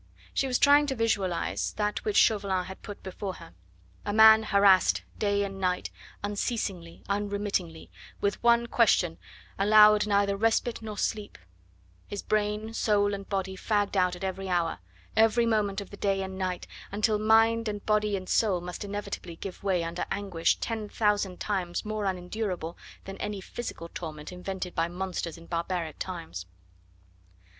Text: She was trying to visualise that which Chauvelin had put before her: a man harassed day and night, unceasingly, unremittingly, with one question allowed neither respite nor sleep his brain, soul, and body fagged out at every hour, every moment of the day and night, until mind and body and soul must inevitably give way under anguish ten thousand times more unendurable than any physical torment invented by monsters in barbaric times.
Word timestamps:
She 0.33 0.47
was 0.47 0.57
trying 0.57 0.87
to 0.87 0.95
visualise 0.95 1.73
that 1.73 2.03
which 2.03 2.17
Chauvelin 2.17 2.65
had 2.65 2.81
put 2.81 3.03
before 3.03 3.35
her: 3.35 3.53
a 4.03 4.11
man 4.11 4.41
harassed 4.41 5.03
day 5.19 5.43
and 5.43 5.59
night, 5.61 5.91
unceasingly, 6.23 7.03
unremittingly, 7.07 7.91
with 8.19 8.41
one 8.41 8.65
question 8.65 9.19
allowed 9.59 10.07
neither 10.07 10.35
respite 10.35 10.81
nor 10.81 10.97
sleep 10.97 11.37
his 12.07 12.23
brain, 12.23 12.73
soul, 12.73 13.13
and 13.13 13.29
body 13.29 13.55
fagged 13.55 13.95
out 13.95 14.15
at 14.15 14.23
every 14.23 14.49
hour, 14.49 14.79
every 15.15 15.45
moment 15.45 15.81
of 15.81 15.91
the 15.91 15.97
day 15.97 16.23
and 16.23 16.35
night, 16.35 16.65
until 16.91 17.19
mind 17.19 17.67
and 17.67 17.85
body 17.85 18.17
and 18.17 18.27
soul 18.27 18.59
must 18.59 18.83
inevitably 18.83 19.35
give 19.35 19.63
way 19.63 19.83
under 19.83 20.05
anguish 20.09 20.55
ten 20.55 20.89
thousand 20.89 21.39
times 21.39 21.85
more 21.85 22.05
unendurable 22.05 22.75
than 23.05 23.17
any 23.17 23.39
physical 23.39 23.87
torment 23.87 24.31
invented 24.31 24.73
by 24.73 24.87
monsters 24.87 25.37
in 25.37 25.45
barbaric 25.45 25.99
times. 25.99 26.47